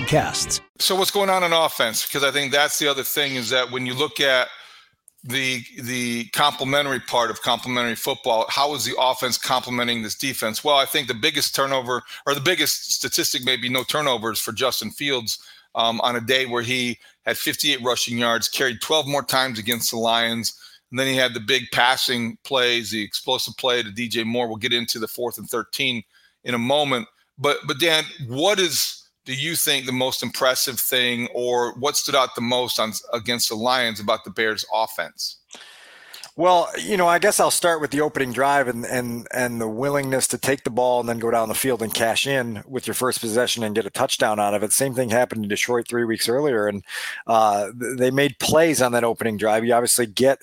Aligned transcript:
podcasts. 0.00 0.60
So 0.78 0.94
what's 0.96 1.10
going 1.10 1.30
on 1.30 1.42
in 1.44 1.52
offense? 1.52 2.06
Because 2.06 2.24
I 2.24 2.30
think 2.30 2.52
that's 2.52 2.78
the 2.78 2.88
other 2.88 3.02
thing 3.02 3.34
is 3.34 3.50
that 3.50 3.70
when 3.70 3.86
you 3.86 3.94
look 3.94 4.20
at 4.20 4.48
the 5.22 5.62
the 5.82 6.24
complementary 6.30 7.00
part 7.00 7.30
of 7.30 7.42
complementary 7.42 7.94
football, 7.94 8.46
how 8.48 8.74
is 8.74 8.84
the 8.84 8.94
offense 8.98 9.36
complementing 9.36 10.02
this 10.02 10.14
defense? 10.14 10.64
Well, 10.64 10.76
I 10.76 10.86
think 10.86 11.08
the 11.08 11.14
biggest 11.14 11.54
turnover 11.54 12.02
or 12.26 12.34
the 12.34 12.40
biggest 12.40 12.92
statistic 12.92 13.44
may 13.44 13.56
be 13.56 13.68
no 13.68 13.82
turnovers 13.82 14.40
for 14.40 14.52
Justin 14.52 14.90
Fields 14.90 15.38
um, 15.74 16.00
on 16.00 16.16
a 16.16 16.20
day 16.20 16.46
where 16.46 16.62
he 16.62 16.98
had 17.26 17.36
58 17.36 17.82
rushing 17.82 18.18
yards, 18.18 18.48
carried 18.48 18.80
12 18.80 19.06
more 19.06 19.22
times 19.22 19.58
against 19.58 19.90
the 19.90 19.98
Lions. 19.98 20.58
And 20.90 20.98
then 20.98 21.06
he 21.06 21.16
had 21.16 21.34
the 21.34 21.40
big 21.40 21.64
passing 21.70 22.36
plays, 22.42 22.90
the 22.90 23.02
explosive 23.02 23.56
play 23.56 23.82
to 23.82 23.90
DJ 23.90 24.24
Moore. 24.24 24.48
We'll 24.48 24.56
get 24.56 24.72
into 24.72 24.98
the 24.98 25.06
fourth 25.06 25.38
and 25.38 25.48
13 25.48 26.02
in 26.44 26.54
a 26.54 26.58
moment. 26.58 27.06
But 27.38 27.58
but 27.66 27.78
Dan, 27.78 28.04
what 28.26 28.58
is 28.58 28.99
do 29.30 29.36
you 29.36 29.54
think 29.54 29.86
the 29.86 29.92
most 29.92 30.24
impressive 30.24 30.80
thing 30.80 31.28
or 31.32 31.72
what 31.78 31.96
stood 31.96 32.16
out 32.16 32.34
the 32.34 32.40
most 32.40 32.80
on 32.80 32.92
against 33.12 33.48
the 33.48 33.54
Lions 33.54 34.00
about 34.00 34.24
the 34.24 34.30
Bears 34.30 34.64
offense? 34.74 35.36
Well, 36.34 36.68
you 36.80 36.96
know, 36.96 37.06
I 37.06 37.20
guess 37.20 37.38
I'll 37.38 37.52
start 37.52 37.80
with 37.80 37.92
the 37.92 38.00
opening 38.00 38.32
drive 38.32 38.66
and 38.66 38.84
and 38.86 39.28
and 39.32 39.60
the 39.60 39.68
willingness 39.68 40.26
to 40.28 40.38
take 40.38 40.64
the 40.64 40.70
ball 40.70 40.98
and 40.98 41.08
then 41.08 41.18
go 41.18 41.30
down 41.30 41.48
the 41.48 41.54
field 41.54 41.82
and 41.82 41.92
cash 41.92 42.26
in 42.26 42.64
with 42.66 42.88
your 42.88 42.94
first 42.94 43.20
possession 43.20 43.62
and 43.62 43.74
get 43.74 43.86
a 43.86 43.90
touchdown 43.90 44.40
out 44.40 44.54
of 44.54 44.62
it. 44.62 44.72
Same 44.72 44.94
thing 44.94 45.10
happened 45.10 45.44
in 45.44 45.48
Detroit 45.48 45.86
three 45.86 46.04
weeks 46.04 46.28
earlier, 46.28 46.66
and 46.66 46.82
uh, 47.26 47.70
they 47.74 48.10
made 48.10 48.38
plays 48.38 48.80
on 48.80 48.92
that 48.92 49.04
opening 49.04 49.36
drive. 49.36 49.64
You 49.64 49.74
obviously 49.74 50.06
get 50.06 50.38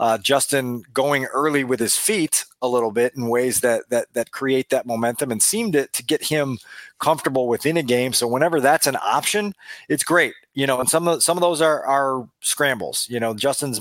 uh, 0.00 0.18
Justin 0.18 0.84
going 0.94 1.26
early 1.26 1.64
with 1.64 1.80
his 1.80 1.96
feet 1.96 2.44
a 2.62 2.68
little 2.68 2.92
bit 2.92 3.14
in 3.14 3.28
ways 3.28 3.60
that 3.60 3.90
that 3.90 4.06
that 4.14 4.30
create 4.30 4.70
that 4.70 4.86
momentum 4.86 5.30
and 5.30 5.42
seemed 5.42 5.74
to, 5.74 5.86
to 5.88 6.02
get 6.02 6.24
him 6.24 6.58
comfortable 7.02 7.48
within 7.48 7.76
a 7.76 7.82
game. 7.82 8.12
So 8.14 8.26
whenever 8.26 8.60
that's 8.60 8.86
an 8.86 8.96
option, 9.02 9.52
it's 9.88 10.04
great. 10.04 10.34
You 10.54 10.66
know, 10.66 10.80
and 10.80 10.88
some 10.88 11.06
of 11.08 11.22
some 11.22 11.36
of 11.36 11.42
those 11.42 11.60
are 11.60 11.84
are 11.84 12.28
scrambles. 12.40 13.06
You 13.10 13.20
know, 13.20 13.34
Justin's 13.34 13.80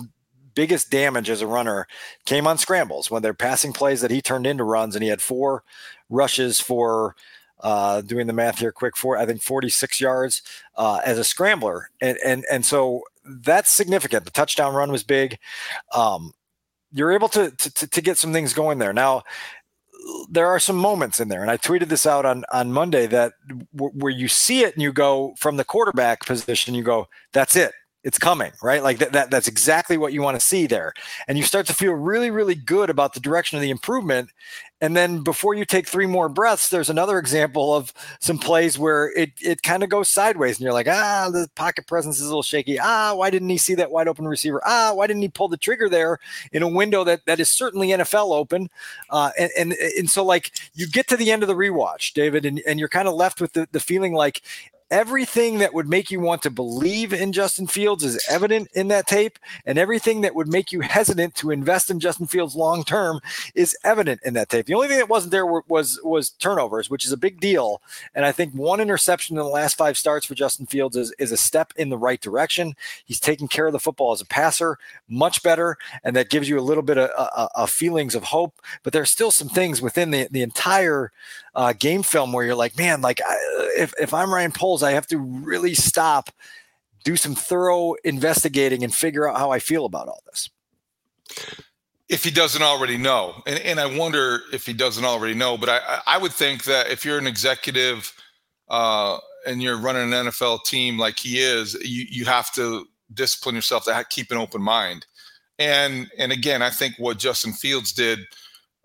biggest 0.54 0.92
damage 0.92 1.30
as 1.30 1.42
a 1.42 1.48
runner 1.48 1.88
came 2.26 2.46
on 2.48 2.58
scrambles 2.58 3.09
when 3.09 3.22
they're 3.22 3.34
passing 3.34 3.72
plays 3.72 4.02
that 4.02 4.12
he 4.12 4.22
turned 4.22 4.48
into 4.48 4.64
runs, 4.64 4.96
and 4.96 5.04
he 5.04 5.09
had 5.09 5.22
four 5.22 5.64
rushes 6.09 6.59
for 6.59 7.16
uh, 7.62 8.02
doing 8.02 8.28
the 8.28 8.34
math 8.34 8.59
here 8.59 8.72
quick 8.72 8.98
for 8.98 9.18
I 9.18 9.26
think 9.26 9.42
46 9.42 10.02
yards 10.02 10.42
uh, 10.76 11.00
as 11.06 11.18
a 11.18 11.24
scrambler, 11.24 11.90
and 12.02 12.18
and 12.26 12.44
and 12.52 12.66
so 12.66 13.03
that's 13.26 13.72
significant. 13.72 14.26
The 14.26 14.32
touchdown 14.32 14.74
run 14.74 14.92
was 14.92 15.03
big. 15.03 15.38
Um, 15.94 16.34
you're 16.92 17.12
able 17.12 17.30
to, 17.30 17.52
to 17.52 17.88
to 17.88 18.02
get 18.02 18.18
some 18.18 18.34
things 18.34 18.53
going 18.53 18.80
there 18.80 18.94
now. 18.94 19.24
There 20.29 20.47
are 20.47 20.59
some 20.59 20.78
moments 20.78 21.19
in 21.19 21.28
there, 21.28 21.41
and 21.41 21.51
I 21.51 21.57
tweeted 21.57 21.89
this 21.89 22.06
out 22.06 22.25
on 22.25 22.44
on 22.51 22.72
Monday 22.72 23.07
that 23.07 23.34
w- 23.75 23.94
where 23.94 24.12
you 24.12 24.28
see 24.28 24.62
it 24.63 24.73
and 24.73 24.81
you 24.81 24.91
go 24.94 25.34
from 25.38 25.57
the 25.57 25.66
quarterback 25.66 26.25
position, 26.25 26.73
you 26.73 26.84
go, 26.84 27.07
"That's 27.34 27.56
it 27.56 27.73
it's 28.03 28.17
coming, 28.17 28.51
right? 28.63 28.81
Like 28.81 28.97
that, 28.97 29.12
that 29.12 29.31
that's 29.31 29.47
exactly 29.47 29.97
what 29.97 30.13
you 30.13 30.22
want 30.22 30.39
to 30.39 30.45
see 30.45 30.66
there. 30.66 30.94
And 31.28 31.38
you 31.38 31.44
start 31.44 31.67
to 31.67 31.73
feel 31.73 31.94
really, 31.94 32.31
really 32.31 32.56
good 32.56 32.89
about 32.89 33.13
the 33.13 33.19
direction 33.19 33.57
of 33.57 33.62
the 33.62 33.69
improvement. 33.69 34.29
And 34.84 34.97
then 34.97 35.22
before 35.22 35.53
you 35.53 35.63
take 35.63 35.88
three 35.88 36.07
more 36.07 36.28
breaths, 36.28 36.69
there's 36.69 36.90
another 36.90 37.19
example 37.19 37.75
of 37.75 37.94
some 38.19 38.40
plays 38.40 38.79
where 38.79 39.11
it 39.16 39.31
it 39.40 39.61
kind 39.61 39.84
of 39.84 39.90
goes 39.90 40.09
sideways 40.09 40.57
and 40.57 40.63
you're 40.63 40.73
like, 40.73 40.88
ah, 40.88 41.29
the 41.31 41.47
pocket 41.53 41.85
presence 41.85 42.17
is 42.17 42.23
a 42.23 42.29
little 42.29 42.41
shaky. 42.41 42.79
Ah, 42.79 43.13
why 43.13 43.29
didn't 43.29 43.50
he 43.50 43.59
see 43.59 43.75
that 43.75 43.91
wide 43.91 44.07
open 44.07 44.28
receiver? 44.28 44.61
Ah, 44.66 44.94
why 44.95 45.06
didn't 45.06 45.22
he 45.22 45.29
pull 45.29 45.47
the 45.47 45.57
trigger 45.57 45.88
there 45.88 46.17
in 46.51 46.63
a 46.63 46.67
window 46.67 47.03
that 47.03 47.23
that 47.28 47.40
is 47.40 47.51
certainly 47.51 47.90
NFL 47.90 48.34
open? 48.34 48.72
Uh, 49.11 49.29
and, 49.38 49.51
and 49.56 49.73
and 49.73 50.09
so 50.09 50.25
like 50.25 50.51
you 50.73 50.88
get 50.88 51.07
to 51.09 51.17
the 51.17 51.31
end 51.31 51.44
of 51.44 51.47
the 51.47 51.56
rewatch, 51.56 52.13
David, 52.13 52.45
and, 52.45 52.59
and 52.66 52.79
you're 52.79 52.90
kind 52.90 53.07
of 53.07 53.13
left 53.13 53.40
with 53.40 53.53
the, 53.53 53.67
the 53.72 53.79
feeling 53.79 54.13
like 54.13 54.41
everything 54.91 55.59
that 55.59 55.74
would 55.74 55.88
make 55.88 56.12
you 56.12 56.19
want 56.19 56.41
to 56.44 56.52
believe 56.52 57.13
in 57.13 57.31
Justin 57.31 57.66
Fields 57.66 58.03
is 58.03 58.24
evident 58.29 58.68
in 58.74 58.90
that 58.90 59.07
tape, 59.07 59.40
and 59.66 59.78
everything 59.78 60.22
that 60.22 60.35
would 60.35 60.50
make 60.50 60.72
you 60.72 60.81
hesitant 60.81 61.34
to 61.35 61.50
invest 61.50 61.90
in 61.90 62.00
Justin 62.00 62.28
Fields 62.28 62.56
long 62.56 62.84
term 62.84 63.22
is 63.56 63.75
evident 63.84 64.19
in 64.24 64.34
that 64.34 64.50
tape. 64.50 64.66
The 64.66 64.74
only 64.74 64.90
thing 64.90 64.97
that 64.97 65.09
wasn't 65.09 65.31
there 65.31 65.46
was 65.46 66.00
was 66.03 66.31
turnovers, 66.31 66.90
which 66.90 67.06
is 67.06 67.12
a 67.12 67.18
big 67.18 67.40
deal. 67.40 67.81
And 68.13 68.25
I 68.25 68.31
think 68.31 68.53
one 68.53 68.81
interception 68.81 69.38
in 69.38 69.44
the 69.44 69.50
last 69.50 69.78
five 69.78 69.97
starts 69.97 70.25
for 70.25 70.35
Justin 70.35 70.66
Fields 70.66 70.97
is, 70.97 71.13
is 71.18 71.31
a 71.31 71.38
step 71.38 71.72
in 71.78 71.90
the 71.90 71.97
right 71.97 72.19
direction. 72.19 72.75
He's 73.06 73.19
taking 73.19 73.47
care 73.47 73.68
of 73.68 73.73
the 73.73 73.79
football 73.79 74.12
as 74.12 74.22
a 74.22 74.25
passer 74.25 74.78
much 75.08 75.41
better, 75.41 75.78
and 76.03 76.16
that 76.16 76.29
gives 76.29 76.50
you 76.50 76.59
a 76.59 76.62
little 76.62 76.84
bit 76.84 76.97
of, 76.97 77.09
of, 77.12 77.50
of 77.56 77.69
feelings 77.69 78.13
of 78.13 78.23
hope. 78.23 78.62
But 78.84 78.91
there's 78.91 79.12
still 79.12 79.31
some 79.31 79.50
things 79.50 79.81
within 79.81 80.12
the 80.12 80.28
the 80.29 80.41
entire 80.41 81.12
uh, 81.56 81.73
game 81.73 82.03
film 82.03 82.34
where 82.34 82.46
you're 82.46 82.56
like, 82.56 82.78
man, 82.78 83.02
like 83.02 83.22
I, 83.25 83.35
if 83.78 83.94
if 84.00 84.13
I'm 84.13 84.34
Ryan 84.34 84.52
Poles, 84.52 84.81
I 84.84 84.92
have 84.92 85.08
to 85.08 85.18
really 85.18 85.74
stop, 85.74 86.30
do 87.03 87.16
some 87.16 87.36
thorough 87.36 87.96
investigating, 88.03 88.84
and 88.84 88.94
figure 88.94 89.28
out 89.28 89.38
how 89.38 89.52
I 89.52 89.59
feel 89.59 89.86
about 89.86 90.08
all 90.08 90.22
this. 90.25 90.50
If 92.09 92.24
he 92.24 92.31
doesn't 92.31 92.62
already 92.62 92.97
know, 92.97 93.41
and, 93.47 93.59
and 93.59 93.80
I 93.80 93.86
wonder 93.97 94.41
if 94.52 94.66
he 94.66 94.74
doesn't 94.74 95.06
already 95.06 95.34
know, 95.34 95.58
but 95.58 95.70
I 95.70 96.02
I 96.06 96.18
would 96.18 96.34
think 96.34 96.66
that 96.66 96.90
if 96.90 97.06
you're 97.06 97.18
an 97.18 97.28
executive 97.28 98.14
uh, 98.70 99.17
and 99.46 99.61
you're 99.61 99.78
running 99.78 100.14
an 100.14 100.28
NFL 100.28 100.66
team 100.66 100.97
like 100.97 101.20
he 101.20 101.40
is, 101.40 101.73
you 101.76 102.05
you 102.09 102.26
have 102.26 102.52
to 102.53 102.85
discipline 103.14 103.55
yourself 103.55 103.85
to 103.85 104.05
keep 104.09 104.32
an 104.32 104.38
open 104.38 104.61
mind. 104.61 105.05
And 105.59 106.09
and 106.17 106.32
again, 106.32 106.61
I 106.61 106.70
think 106.70 106.96
what 106.97 107.17
Justin 107.17 107.53
Fields 107.53 107.91
did 107.91 108.20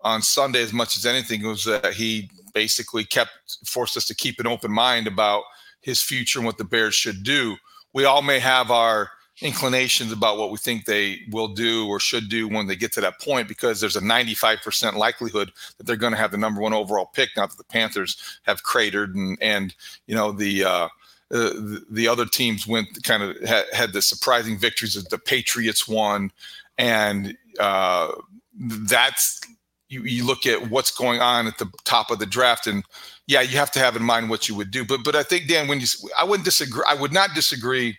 on 0.01 0.21
Sunday, 0.21 0.61
as 0.61 0.73
much 0.73 0.95
as 0.95 1.05
anything, 1.05 1.43
was 1.43 1.65
that 1.65 1.93
he 1.93 2.29
basically 2.53 3.03
kept 3.03 3.31
forced 3.65 3.97
us 3.97 4.05
to 4.05 4.15
keep 4.15 4.39
an 4.39 4.47
open 4.47 4.71
mind 4.71 5.07
about 5.07 5.43
his 5.87 6.01
future 6.01 6.37
and 6.37 6.45
what 6.45 6.57
the 6.57 6.65
Bears 6.65 6.93
should 6.93 7.23
do. 7.23 7.55
We 7.93 8.03
all 8.03 8.21
may 8.21 8.39
have 8.39 8.71
our 8.71 9.09
inclinations 9.41 10.11
about 10.11 10.37
what 10.37 10.51
we 10.51 10.57
think 10.57 10.83
they 10.83 11.21
will 11.31 11.47
do 11.47 11.87
or 11.87 11.97
should 11.97 12.27
do 12.27 12.45
when 12.49 12.67
they 12.67 12.75
get 12.75 12.91
to 12.91 12.99
that 12.99 13.21
point 13.21 13.47
because 13.47 13.79
there's 13.79 13.95
a 13.95 14.01
95% 14.01 14.95
likelihood 14.95 15.51
that 15.77 15.85
they're 15.85 15.95
going 15.95 16.11
to 16.11 16.19
have 16.19 16.31
the 16.31 16.37
number 16.37 16.59
one 16.59 16.73
overall 16.73 17.05
pick 17.05 17.29
now 17.37 17.45
that 17.45 17.57
the 17.57 17.63
Panthers 17.63 18.39
have 18.43 18.63
cratered 18.63 19.15
and 19.15 19.37
and 19.41 19.73
you 20.07 20.15
know 20.15 20.33
the 20.33 20.65
uh, 20.65 20.69
uh, 20.69 20.89
the, 21.29 21.85
the 21.89 22.07
other 22.07 22.25
teams 22.25 22.67
went 22.67 22.87
kind 23.03 23.23
of 23.23 23.39
had, 23.47 23.65
had 23.71 23.93
the 23.93 24.01
surprising 24.01 24.57
victories 24.57 24.95
that 24.95 25.09
the 25.09 25.17
Patriots 25.17 25.87
won 25.87 26.31
and 26.77 27.37
uh, 27.59 28.11
that's 28.59 29.39
you, 29.89 30.03
you 30.03 30.25
look 30.25 30.45
at 30.45 30.69
what's 30.69 30.91
going 30.91 31.21
on 31.21 31.47
at 31.47 31.57
the 31.57 31.71
top 31.85 32.11
of 32.11 32.19
the 32.19 32.25
draft 32.25 32.67
and 32.67 32.83
yeah, 33.25 33.41
you 33.41 33.57
have 33.57 33.71
to 33.71 33.79
have 33.79 33.95
in 33.95 34.03
mind 34.03 34.29
what 34.29 34.47
you 34.47 34.55
would 34.55 34.71
do. 34.71 34.85
But 34.85 35.03
but 35.03 35.15
I 35.15 35.23
think 35.23 35.47
Dan, 35.47 35.67
when 35.67 35.79
you 35.79 35.87
I 36.17 36.23
wouldn't 36.23 36.45
disagree, 36.45 36.83
I 36.87 36.93
would 36.93 37.13
not 37.13 37.33
disagree 37.35 37.97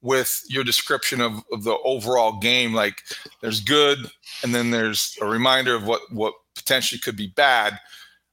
with 0.00 0.42
your 0.48 0.64
description 0.64 1.20
of, 1.20 1.42
of 1.50 1.64
the 1.64 1.76
overall 1.84 2.38
game. 2.38 2.72
Like 2.74 3.02
there's 3.40 3.60
good, 3.60 3.98
and 4.42 4.54
then 4.54 4.70
there's 4.70 5.16
a 5.20 5.26
reminder 5.26 5.74
of 5.74 5.86
what 5.86 6.00
what 6.10 6.34
potentially 6.54 6.98
could 6.98 7.16
be 7.16 7.28
bad. 7.28 7.78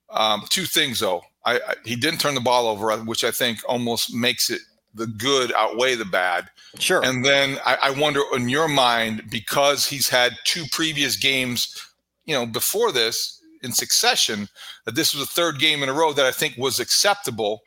Um, 0.09 0.43
two 0.49 0.65
things 0.65 0.99
though, 0.99 1.21
I, 1.45 1.55
I, 1.55 1.73
he 1.85 1.95
didn't 1.95 2.19
turn 2.19 2.35
the 2.35 2.41
ball 2.41 2.67
over, 2.67 2.95
which 3.03 3.23
I 3.23 3.31
think 3.31 3.59
almost 3.67 4.13
makes 4.13 4.49
it 4.49 4.61
the 4.93 5.07
good 5.07 5.53
outweigh 5.53 5.95
the 5.95 6.05
bad. 6.05 6.49
Sure. 6.79 7.03
And 7.03 7.23
then 7.25 7.57
I, 7.65 7.77
I 7.83 7.91
wonder 7.91 8.21
in 8.33 8.49
your 8.49 8.67
mind 8.67 9.23
because 9.29 9.85
he's 9.85 10.09
had 10.09 10.37
two 10.45 10.65
previous 10.71 11.15
games, 11.15 11.90
you 12.25 12.35
know, 12.35 12.45
before 12.45 12.91
this 12.91 13.41
in 13.63 13.71
succession, 13.71 14.47
that 14.85 14.95
this 14.95 15.13
was 15.13 15.25
the 15.25 15.33
third 15.33 15.59
game 15.59 15.83
in 15.83 15.89
a 15.89 15.93
row 15.93 16.13
that 16.13 16.25
I 16.25 16.31
think 16.31 16.57
was 16.57 16.79
acceptable. 16.79 17.61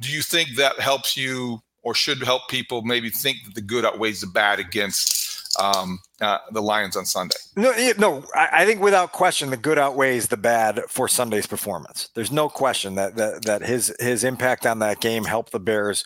Do 0.00 0.10
you 0.10 0.22
think 0.22 0.56
that 0.56 0.80
helps 0.80 1.16
you 1.16 1.60
or 1.82 1.94
should 1.94 2.22
help 2.22 2.48
people 2.48 2.82
maybe 2.82 3.10
think 3.10 3.38
that 3.44 3.54
the 3.54 3.60
good 3.60 3.84
outweighs 3.84 4.20
the 4.20 4.26
bad 4.26 4.58
against 4.58 5.26
um, 5.58 6.00
uh, 6.20 6.38
the 6.50 6.60
Lions 6.60 6.96
on 6.96 7.06
Sunday. 7.06 7.36
No, 7.56 7.72
no, 7.98 8.24
I, 8.34 8.48
I, 8.52 8.66
think 8.66 8.80
without 8.80 9.12
question, 9.12 9.50
the 9.50 9.56
good 9.56 9.78
outweighs 9.78 10.28
the 10.28 10.36
bad 10.36 10.82
for 10.88 11.08
Sunday's 11.08 11.46
performance. 11.46 12.08
There's 12.14 12.32
no 12.32 12.48
question 12.48 12.94
that 12.96 13.16
that, 13.16 13.44
that 13.44 13.62
his 13.62 13.94
his 13.98 14.24
impact 14.24 14.66
on 14.66 14.80
that 14.80 15.00
game 15.00 15.24
helped 15.24 15.52
the 15.52 15.60
Bears 15.60 16.04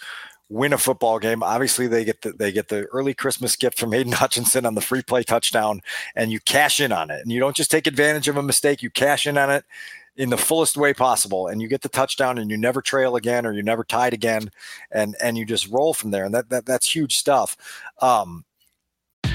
win 0.51 0.75
a 0.75 0.79
football 0.79 1.19
game. 1.19 1.43
Obviously, 1.43 1.87
they 1.87 2.05
get 2.05 2.21
the, 2.21 2.33
they 2.33 2.53
get 2.53 2.69
the 2.69 2.85
early 2.87 3.15
Christmas 3.15 3.57
gift 3.57 3.79
from 3.79 3.95
Aidan 3.95 4.13
Hutchinson 4.21 4.67
on 4.67 4.75
the 4.75 4.81
free 4.83 5.03
play 5.03 5.23
touchdown, 5.23 5.81
and 6.15 6.31
you 6.31 6.41
cash 6.41 6.81
in 6.81 6.93
on 6.93 7.11
it. 7.11 7.21
And 7.23 7.33
you 7.33 7.41
don't 7.41 7.57
just 7.57 7.71
take 7.71 7.87
advantage 7.87 8.29
of 8.29 8.37
a 8.37 8.43
mistake; 8.43 8.83
you 8.83 8.91
cash 8.91 9.27
in 9.27 9.39
on 9.39 9.51
it 9.51 9.65
in 10.17 10.29
the 10.29 10.37
fullest 10.37 10.77
way 10.77 10.93
possible 10.93 11.47
and 11.47 11.63
you 11.63 11.69
get 11.69 11.81
the 11.81 11.89
touchdown 11.89 12.37
and 12.37 12.51
you 12.51 12.57
never 12.57 12.83
trail 12.83 13.17
again 13.17 13.47
or 13.47 13.53
you 13.53 13.63
never 13.63 13.85
tied 13.85 14.13
again 14.13 14.51
and 14.91 15.17
and 15.23 15.39
you 15.39 15.47
just 15.47 15.69
roll 15.69 15.95
from 15.95 16.11
there 16.11 16.25
and 16.25 16.35
that, 16.35 16.51
that 16.51 16.67
that's 16.67 16.95
huge 16.95 17.17
stuff 17.17 17.57
um, 18.03 18.45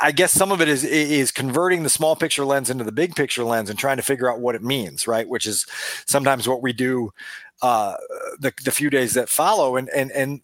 I 0.00 0.12
guess 0.12 0.32
some 0.32 0.52
of 0.52 0.60
it 0.60 0.68
is 0.68 0.84
is 0.84 1.32
converting 1.32 1.82
the 1.82 1.88
small 1.88 2.14
picture 2.14 2.44
lens 2.44 2.70
into 2.70 2.84
the 2.84 2.92
big 2.92 3.16
picture 3.16 3.42
lens 3.42 3.68
and 3.68 3.78
trying 3.78 3.96
to 3.96 4.02
figure 4.04 4.30
out 4.30 4.40
what 4.40 4.54
it 4.54 4.62
means, 4.62 5.08
right? 5.08 5.28
Which 5.28 5.46
is 5.46 5.66
sometimes 6.06 6.46
what 6.46 6.62
we 6.62 6.72
do 6.72 7.12
uh, 7.62 7.94
the 8.38 8.52
the 8.64 8.70
few 8.70 8.90
days 8.90 9.14
that 9.14 9.28
follow. 9.28 9.76
And 9.76 9.88
and 9.90 10.12
and 10.12 10.40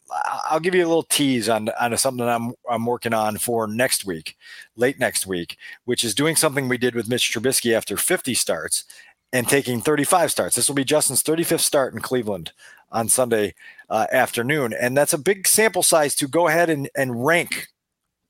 I'll 0.51 0.61
give 0.61 0.75
you 0.75 0.85
a 0.85 0.89
little 0.89 1.05
tease 1.05 1.49
on 1.49 1.69
on 1.81 1.97
something 1.97 2.27
I'm 2.27 2.55
I'm 2.69 2.87
working 2.87 3.15
on 3.15 3.39
for 3.39 3.67
next 3.67 4.05
week, 4.05 4.37
late 4.77 4.99
next 4.99 5.27
week, 5.27 5.57
which 5.85 6.05
is 6.05 6.15
doing 6.15 6.37
something 6.37 6.69
we 6.69 6.79
did 6.79 6.95
with 6.95 7.09
Mitch 7.09 7.33
Trubisky 7.33 7.73
after 7.73 7.97
50 7.97 8.35
starts 8.35 8.85
and 9.33 9.49
taking 9.49 9.81
35 9.81 10.31
starts. 10.31 10.57
This 10.57 10.69
will 10.69 10.75
be 10.75 10.85
Justin's 10.85 11.23
35th 11.23 11.61
start 11.61 11.95
in 11.95 12.01
Cleveland 12.01 12.53
on 12.91 13.09
Sunday 13.09 13.55
uh, 13.91 14.07
afternoon, 14.13 14.73
and 14.73 14.97
that's 14.97 15.13
a 15.13 15.19
big 15.19 15.47
sample 15.47 15.83
size 15.83 16.15
to 16.17 16.27
go 16.27 16.49
ahead 16.49 16.69
and 16.69 16.91
and 16.97 17.25
rank 17.25 17.69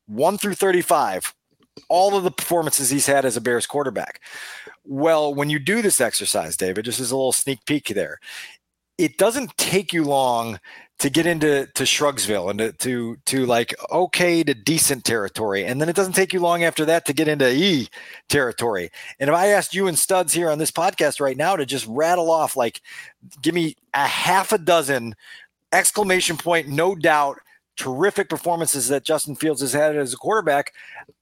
1 0.06 0.38
through 0.38 0.54
35, 0.54 1.34
all 1.88 2.16
of 2.16 2.24
the 2.24 2.30
performances 2.30 2.90
he's 2.90 3.06
had 3.06 3.24
as 3.24 3.36
a 3.36 3.40
Bears 3.40 3.66
quarterback. 3.66 4.20
Well, 4.84 5.34
when 5.34 5.50
you 5.50 5.58
do 5.58 5.82
this 5.82 6.00
exercise, 6.00 6.56
David, 6.56 6.84
just 6.84 7.00
as 7.00 7.10
a 7.10 7.16
little 7.16 7.32
sneak 7.32 7.64
peek 7.66 7.88
there, 7.88 8.18
it 8.98 9.18
doesn't 9.18 9.56
take 9.56 9.92
you 9.92 10.04
long 10.04 10.60
to 11.00 11.10
get 11.10 11.26
into 11.26 11.66
to 11.74 11.82
Shrugsville 11.82 12.50
and 12.50 12.58
to, 12.60 12.72
to 12.72 13.16
to 13.26 13.46
like 13.46 13.74
okay 13.90 14.44
to 14.44 14.54
decent 14.54 15.04
territory, 15.04 15.64
and 15.64 15.80
then 15.80 15.88
it 15.88 15.96
doesn't 15.96 16.12
take 16.12 16.32
you 16.32 16.40
long 16.40 16.62
after 16.62 16.84
that 16.84 17.04
to 17.06 17.12
get 17.12 17.26
into 17.26 17.50
E 17.50 17.88
territory. 18.28 18.90
And 19.18 19.28
if 19.28 19.34
I 19.34 19.48
asked 19.48 19.74
you 19.74 19.88
and 19.88 19.98
Studs 19.98 20.32
here 20.32 20.50
on 20.50 20.58
this 20.58 20.70
podcast 20.70 21.20
right 21.20 21.36
now 21.36 21.56
to 21.56 21.66
just 21.66 21.86
rattle 21.88 22.30
off 22.30 22.56
like, 22.56 22.80
give 23.42 23.54
me 23.54 23.76
a 23.92 24.06
half 24.06 24.52
a 24.52 24.58
dozen 24.58 25.16
exclamation 25.72 26.36
point, 26.36 26.68
no 26.68 26.94
doubt 26.94 27.38
terrific 27.76 28.28
performances 28.28 28.88
that 28.88 29.04
Justin 29.04 29.34
Fields 29.34 29.60
has 29.60 29.72
had 29.72 29.96
as 29.96 30.12
a 30.12 30.16
quarterback, 30.16 30.72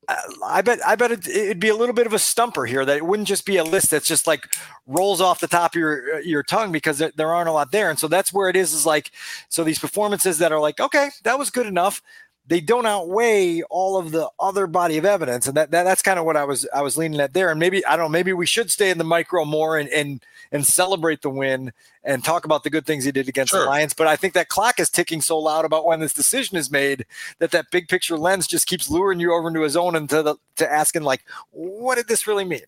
uh, 0.08 0.16
I 0.44 0.62
bet 0.62 0.80
I 0.86 0.96
bet 0.96 1.12
it'd 1.12 1.60
be 1.60 1.68
a 1.68 1.76
little 1.76 1.94
bit 1.94 2.06
of 2.06 2.12
a 2.12 2.18
stumper 2.18 2.66
here. 2.66 2.84
That 2.84 2.96
it 2.96 3.06
wouldn't 3.06 3.28
just 3.28 3.46
be 3.46 3.56
a 3.56 3.64
list 3.64 3.90
that's 3.90 4.06
just 4.06 4.26
like 4.26 4.54
rolls 4.86 5.20
off 5.20 5.40
the 5.40 5.48
top 5.48 5.74
of 5.74 5.78
your 5.78 6.16
uh, 6.16 6.18
your 6.18 6.42
tongue 6.42 6.72
because 6.72 6.98
there 6.98 7.32
aren't 7.34 7.48
a 7.48 7.52
lot 7.52 7.72
there. 7.72 7.88
And 7.88 7.98
so 7.98 8.08
that's 8.08 8.32
where 8.32 8.48
it 8.48 8.56
is. 8.56 8.72
Is 8.72 8.86
like 8.86 9.12
so 9.48 9.64
these 9.64 9.78
performances 9.78 10.38
that 10.38 10.52
are 10.52 10.60
like 10.60 10.80
okay, 10.80 11.10
that 11.24 11.38
was 11.38 11.50
good 11.50 11.66
enough 11.66 12.02
they 12.46 12.60
don't 12.60 12.86
outweigh 12.86 13.62
all 13.70 13.96
of 13.96 14.10
the 14.10 14.28
other 14.40 14.66
body 14.66 14.98
of 14.98 15.04
evidence. 15.04 15.46
And 15.46 15.56
that, 15.56 15.70
that 15.70 15.84
that's 15.84 16.02
kind 16.02 16.18
of 16.18 16.24
what 16.24 16.36
i 16.36 16.44
was 16.44 16.66
i 16.74 16.82
was 16.82 16.96
leaning 16.96 17.20
at 17.20 17.32
there. 17.32 17.50
And 17.50 17.60
maybe 17.60 17.84
i 17.86 17.96
don't 17.96 18.06
know 18.06 18.08
maybe 18.08 18.32
we 18.32 18.46
should 18.46 18.70
stay 18.70 18.90
in 18.90 18.98
the 18.98 19.04
micro 19.04 19.44
more 19.44 19.78
and 19.78 19.88
and 19.90 20.22
and 20.50 20.66
celebrate 20.66 21.22
the 21.22 21.30
win 21.30 21.72
and 22.04 22.24
talk 22.24 22.44
about 22.44 22.64
the 22.64 22.70
good 22.70 22.84
things 22.84 23.04
he 23.04 23.12
did 23.12 23.28
against 23.28 23.50
sure. 23.50 23.60
the 23.60 23.66
lions. 23.66 23.94
But 23.94 24.06
i 24.06 24.16
think 24.16 24.34
that 24.34 24.48
clock 24.48 24.80
is 24.80 24.90
ticking 24.90 25.20
so 25.20 25.38
loud 25.38 25.64
about 25.64 25.86
when 25.86 26.00
this 26.00 26.14
decision 26.14 26.56
is 26.56 26.70
made 26.70 27.06
that 27.38 27.52
that 27.52 27.70
big 27.70 27.88
picture 27.88 28.16
lens 28.16 28.46
just 28.46 28.66
keeps 28.66 28.90
luring 28.90 29.20
you 29.20 29.32
over 29.32 29.48
into 29.48 29.62
his 29.62 29.76
own 29.76 29.94
and 29.94 30.10
to 30.10 30.22
the 30.22 30.36
to 30.56 30.70
asking 30.70 31.02
like 31.02 31.24
what 31.50 31.96
did 31.96 32.08
this 32.08 32.26
really 32.26 32.44
mean 32.44 32.60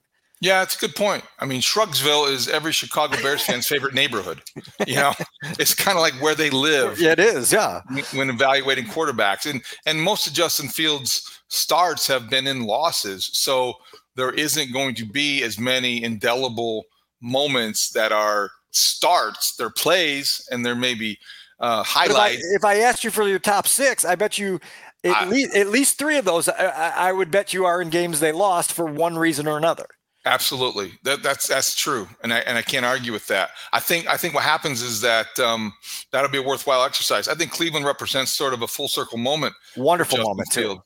yeah, 0.44 0.62
it's 0.62 0.76
a 0.76 0.78
good 0.78 0.94
point. 0.94 1.24
I 1.38 1.46
mean, 1.46 1.62
Shrugsville 1.62 2.30
is 2.30 2.48
every 2.48 2.72
Chicago 2.72 3.16
Bears 3.22 3.40
fan's 3.42 3.66
favorite 3.66 3.94
neighborhood. 3.94 4.42
You 4.86 4.96
know, 4.96 5.14
it's 5.58 5.74
kind 5.74 5.96
of 5.96 6.02
like 6.02 6.12
where 6.20 6.34
they 6.34 6.50
live. 6.50 7.00
Yeah, 7.00 7.12
it 7.12 7.18
is. 7.18 7.50
Yeah, 7.50 7.80
when 8.12 8.28
evaluating 8.28 8.84
quarterbacks, 8.84 9.50
and 9.50 9.62
and 9.86 10.02
most 10.02 10.26
of 10.26 10.34
Justin 10.34 10.68
Fields' 10.68 11.40
starts 11.48 12.06
have 12.08 12.28
been 12.28 12.46
in 12.46 12.66
losses, 12.66 13.30
so 13.32 13.74
there 14.16 14.32
isn't 14.32 14.70
going 14.70 14.94
to 14.96 15.06
be 15.06 15.42
as 15.42 15.58
many 15.58 16.04
indelible 16.04 16.84
moments 17.22 17.90
that 17.92 18.12
are 18.12 18.50
starts. 18.70 19.56
They're 19.56 19.70
plays, 19.70 20.46
and 20.50 20.64
there 20.64 20.76
may 20.76 20.94
be 20.94 21.18
uh, 21.58 21.82
highlights. 21.84 22.44
If 22.44 22.64
I, 22.64 22.76
if 22.76 22.78
I 22.80 22.82
asked 22.82 23.02
you 23.02 23.10
for 23.10 23.26
your 23.26 23.38
top 23.38 23.66
six, 23.66 24.04
I 24.04 24.14
bet 24.14 24.36
you 24.36 24.60
at, 25.04 25.16
I, 25.16 25.24
least, 25.26 25.56
at 25.56 25.68
least 25.68 25.98
three 25.98 26.18
of 26.18 26.26
those, 26.26 26.50
I, 26.50 26.92
I, 27.08 27.12
would 27.12 27.30
bet 27.30 27.52
you 27.54 27.64
are 27.64 27.80
in 27.80 27.88
games 27.88 28.20
they 28.20 28.32
lost 28.32 28.72
for 28.72 28.84
one 28.84 29.16
reason 29.16 29.46
or 29.46 29.56
another. 29.56 29.86
Absolutely, 30.26 30.92
that, 31.02 31.22
that's 31.22 31.46
that's 31.46 31.74
true, 31.74 32.08
and 32.22 32.32
I 32.32 32.38
and 32.40 32.56
I 32.56 32.62
can't 32.62 32.86
argue 32.86 33.12
with 33.12 33.26
that. 33.26 33.50
I 33.74 33.80
think 33.80 34.06
I 34.06 34.16
think 34.16 34.32
what 34.32 34.42
happens 34.42 34.80
is 34.80 35.02
that 35.02 35.38
um, 35.38 35.74
that'll 36.12 36.30
be 36.30 36.38
a 36.38 36.42
worthwhile 36.42 36.82
exercise. 36.82 37.28
I 37.28 37.34
think 37.34 37.50
Cleveland 37.50 37.84
represents 37.84 38.32
sort 38.32 38.54
of 38.54 38.62
a 38.62 38.66
full 38.66 38.88
circle 38.88 39.18
moment. 39.18 39.54
Wonderful 39.76 40.18
moment 40.18 40.50
Field. 40.50 40.78
too. 40.78 40.82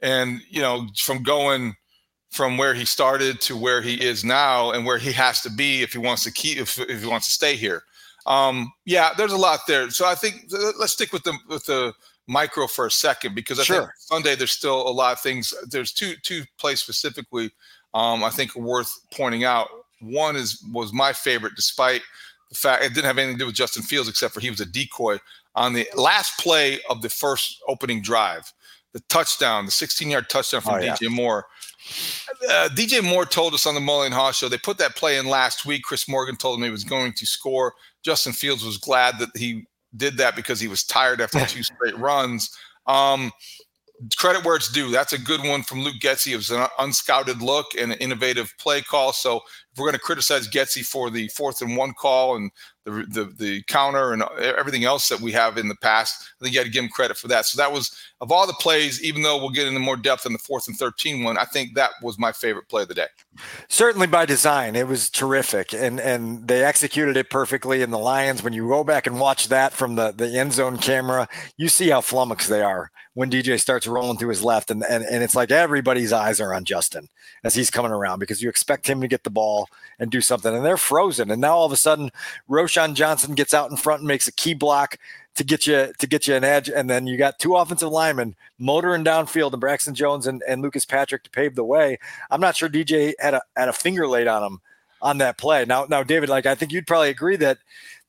And 0.00 0.40
you 0.48 0.62
know, 0.62 0.88
from 0.96 1.22
going 1.22 1.74
from 2.30 2.56
where 2.56 2.72
he 2.72 2.86
started 2.86 3.40
to 3.42 3.56
where 3.56 3.82
he 3.82 3.94
is 4.02 4.24
now, 4.24 4.70
and 4.70 4.86
where 4.86 4.98
he 4.98 5.12
has 5.12 5.42
to 5.42 5.50
be 5.50 5.82
if 5.82 5.92
he 5.92 5.98
wants 5.98 6.24
to 6.24 6.32
keep 6.32 6.56
if, 6.56 6.78
if 6.78 7.02
he 7.02 7.06
wants 7.06 7.26
to 7.26 7.32
stay 7.32 7.56
here. 7.56 7.82
Um, 8.24 8.72
yeah, 8.86 9.10
there's 9.14 9.32
a 9.32 9.36
lot 9.36 9.60
there. 9.66 9.90
So 9.90 10.06
I 10.06 10.14
think 10.14 10.46
let's 10.78 10.94
stick 10.94 11.12
with 11.12 11.24
the 11.24 11.36
with 11.48 11.66
the 11.66 11.92
micro 12.26 12.66
for 12.66 12.86
a 12.86 12.90
second 12.90 13.34
because 13.34 13.58
I 13.58 13.64
sure. 13.64 13.80
think 13.80 13.90
Sunday 13.98 14.36
there's 14.36 14.52
still 14.52 14.88
a 14.88 14.90
lot 14.90 15.12
of 15.12 15.20
things. 15.20 15.52
There's 15.68 15.92
two 15.92 16.14
two 16.22 16.44
plays 16.58 16.80
specifically 16.80 17.50
um, 17.94 18.22
I 18.24 18.30
think 18.30 18.54
worth 18.54 18.92
pointing 19.12 19.44
out. 19.44 19.68
One 20.00 20.36
is 20.36 20.62
was 20.72 20.92
my 20.92 21.12
favorite, 21.12 21.54
despite 21.56 22.02
the 22.50 22.56
fact 22.56 22.84
it 22.84 22.94
didn't 22.94 23.06
have 23.06 23.18
anything 23.18 23.36
to 23.36 23.38
do 23.38 23.46
with 23.46 23.54
Justin 23.54 23.82
Fields 23.82 24.08
except 24.08 24.34
for 24.34 24.40
he 24.40 24.50
was 24.50 24.60
a 24.60 24.66
decoy 24.66 25.18
on 25.54 25.72
the 25.72 25.88
last 25.94 26.38
play 26.38 26.80
of 26.88 27.02
the 27.02 27.08
first 27.08 27.60
opening 27.68 28.02
drive. 28.02 28.52
The 28.92 29.00
touchdown, 29.08 29.66
the 29.66 29.72
16-yard 29.72 30.28
touchdown 30.28 30.62
from 30.62 30.74
oh, 30.74 30.78
DJ 30.78 31.02
yeah. 31.02 31.08
Moore. 31.10 31.46
Uh, 32.48 32.68
DJ 32.72 33.02
Moore 33.02 33.24
told 33.24 33.54
us 33.54 33.66
on 33.66 33.74
the 33.74 33.80
Mully 33.80 34.06
and 34.06 34.14
Haugh 34.14 34.32
show 34.32 34.48
they 34.48 34.58
put 34.58 34.78
that 34.78 34.96
play 34.96 35.18
in 35.18 35.26
last 35.26 35.64
week. 35.64 35.84
Chris 35.84 36.08
Morgan 36.08 36.36
told 36.36 36.58
him 36.58 36.64
he 36.64 36.70
was 36.70 36.82
going 36.82 37.12
to 37.12 37.26
score. 37.26 37.74
Justin 38.02 38.32
Fields 38.32 38.64
was 38.64 38.78
glad 38.78 39.18
that 39.18 39.28
he 39.36 39.64
did 39.96 40.16
that 40.16 40.34
because 40.34 40.58
he 40.58 40.68
was 40.68 40.82
tired 40.82 41.20
after 41.20 41.38
two 41.46 41.62
straight 41.62 41.96
runs. 41.98 42.56
Um, 42.86 43.30
credit 44.16 44.44
where 44.44 44.56
it's 44.56 44.70
due. 44.70 44.90
That's 44.90 45.12
a 45.12 45.18
good 45.18 45.42
one 45.42 45.62
from 45.62 45.82
Luke 45.82 45.96
Getsy. 46.00 46.32
It 46.32 46.36
was 46.36 46.50
an 46.50 46.66
unscouted 46.78 47.42
look 47.42 47.66
and 47.78 47.92
an 47.92 47.98
innovative 47.98 48.52
play 48.58 48.80
call. 48.80 49.12
So 49.12 49.36
if 49.72 49.78
we're 49.78 49.86
going 49.86 49.94
to 49.94 49.98
criticize 49.98 50.48
Getsy 50.48 50.84
for 50.84 51.10
the 51.10 51.28
fourth 51.28 51.60
and 51.60 51.76
one 51.76 51.92
call 51.92 52.36
and 52.36 52.50
the, 52.84 52.90
the 53.08 53.32
the 53.36 53.62
counter 53.64 54.12
and 54.12 54.22
everything 54.40 54.84
else 54.84 55.08
that 55.08 55.20
we 55.20 55.32
have 55.32 55.58
in 55.58 55.68
the 55.68 55.76
past, 55.76 56.22
I 56.40 56.44
think 56.44 56.54
you 56.54 56.60
got 56.60 56.64
to 56.64 56.70
give 56.70 56.84
him 56.84 56.90
credit 56.90 57.16
for 57.16 57.28
that. 57.28 57.46
So 57.46 57.56
that 57.58 57.72
was 57.72 57.94
of 58.20 58.32
all 58.32 58.46
the 58.46 58.54
plays, 58.54 59.02
even 59.02 59.22
though 59.22 59.38
we'll 59.38 59.50
get 59.50 59.66
into 59.66 59.80
more 59.80 59.96
depth 59.96 60.26
in 60.26 60.32
the 60.32 60.38
fourth 60.38 60.66
and 60.66 60.76
13 60.76 61.22
one, 61.22 61.36
I 61.36 61.44
think 61.44 61.74
that 61.74 61.90
was 62.02 62.18
my 62.18 62.32
favorite 62.32 62.68
play 62.68 62.82
of 62.82 62.88
the 62.88 62.94
day. 62.94 63.08
Certainly 63.68 64.08
by 64.08 64.26
design, 64.26 64.74
it 64.74 64.88
was 64.88 65.08
terrific, 65.08 65.72
and 65.72 66.00
and 66.00 66.48
they 66.48 66.64
executed 66.64 67.16
it 67.16 67.30
perfectly. 67.30 67.80
And 67.80 67.92
the 67.92 67.98
Lions, 67.98 68.42
when 68.42 68.52
you 68.52 68.68
go 68.68 68.82
back 68.82 69.06
and 69.06 69.20
watch 69.20 69.48
that 69.48 69.72
from 69.72 69.94
the 69.94 70.10
the 70.10 70.36
end 70.36 70.52
zone 70.52 70.78
camera, 70.78 71.28
you 71.56 71.68
see 71.68 71.90
how 71.90 72.00
flummoxed 72.00 72.48
they 72.48 72.60
are 72.60 72.90
when 73.14 73.30
DJ 73.30 73.60
starts 73.60 73.86
rolling 73.86 74.18
to 74.18 74.28
his 74.28 74.42
left, 74.42 74.70
and 74.70 74.84
and 74.84 75.04
and 75.04 75.22
it's 75.22 75.36
like 75.36 75.52
everybody's 75.52 76.12
eyes 76.12 76.40
are 76.40 76.52
on 76.52 76.64
Justin 76.64 77.08
as 77.44 77.54
he's 77.54 77.70
coming 77.70 77.92
around 77.92 78.18
because 78.18 78.42
you 78.42 78.48
expect 78.48 78.88
him 78.88 79.00
to 79.00 79.08
get 79.08 79.22
the 79.22 79.30
ball 79.30 79.68
and 80.00 80.10
do 80.10 80.20
something, 80.20 80.54
and 80.54 80.64
they're 80.64 80.76
frozen. 80.76 81.30
And 81.30 81.40
now 81.40 81.56
all 81.56 81.66
of 81.66 81.72
a 81.72 81.76
sudden, 81.76 82.10
Roschon 82.48 82.94
Johnson 82.94 83.36
gets 83.36 83.54
out 83.54 83.70
in 83.70 83.76
front 83.76 84.00
and 84.00 84.08
makes 84.08 84.26
a 84.26 84.32
key 84.32 84.54
block 84.54 84.98
to 85.36 85.44
get 85.44 85.66
you 85.66 85.92
to 85.98 86.06
get 86.06 86.26
you 86.26 86.34
an 86.34 86.44
edge, 86.44 86.68
and 86.68 86.88
then 86.88 87.06
you 87.06 87.16
got 87.16 87.38
two 87.38 87.56
offensive 87.56 87.90
linemen 87.90 88.34
motoring 88.58 89.04
downfield, 89.04 89.52
and 89.52 89.60
Braxton 89.60 89.94
Jones 89.94 90.26
and, 90.26 90.42
and 90.46 90.62
Lucas 90.62 90.84
Patrick 90.84 91.22
to 91.24 91.30
pave 91.30 91.54
the 91.54 91.64
way. 91.64 91.98
I'm 92.30 92.40
not 92.40 92.56
sure 92.56 92.68
DJ 92.68 93.14
had 93.18 93.34
a 93.34 93.42
had 93.56 93.68
a 93.68 93.72
finger 93.72 94.06
laid 94.06 94.26
on 94.26 94.42
him 94.42 94.60
on 95.02 95.18
that 95.18 95.38
play. 95.38 95.64
Now, 95.64 95.86
now, 95.88 96.02
David, 96.02 96.28
like 96.28 96.46
I 96.46 96.54
think 96.54 96.72
you'd 96.72 96.86
probably 96.86 97.10
agree 97.10 97.36
that 97.36 97.58